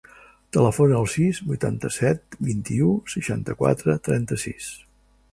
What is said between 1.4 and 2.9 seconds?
vuitanta-set, vint-i-u,